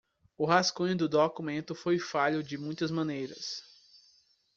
[0.35, 3.61] O rascunho do documento foi falho de muitas maneiras.